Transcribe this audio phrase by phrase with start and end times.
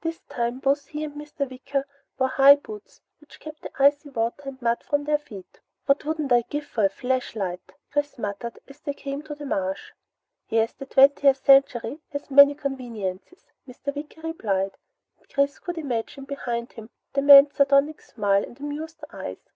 [0.00, 1.46] This time both he and Mr.
[1.46, 1.86] Wicker
[2.18, 5.60] wore high boots which kept the icy water and mud from their feet.
[5.84, 9.92] "What I wouldn't give for a flashlight!" Chris muttered as they came to the marsh.
[10.48, 13.94] "Yes, the twentieth century has many conveniences," Mr.
[13.94, 14.74] Wicker replied,
[15.18, 19.50] and Chris could imagine, behind him, the man's sardonic smile and amused eyes.